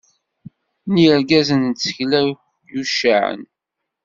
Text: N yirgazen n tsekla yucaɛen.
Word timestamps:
N 0.91 0.93
yirgazen 1.01 1.61
n 1.65 1.71
tsekla 1.73 2.21
yucaɛen. 2.71 3.41